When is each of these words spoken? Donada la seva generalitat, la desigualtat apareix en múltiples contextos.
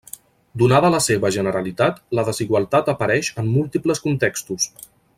Donada 0.61 0.89
la 0.95 1.01
seva 1.07 1.31
generalitat, 1.35 2.01
la 2.19 2.23
desigualtat 2.31 2.91
apareix 2.97 3.33
en 3.45 3.53
múltiples 3.59 4.03
contextos. 4.09 4.71